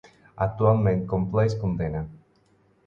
[0.45, 2.05] Actualment compleix condemna.